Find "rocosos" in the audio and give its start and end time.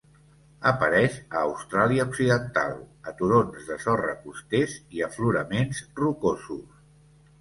6.05-6.85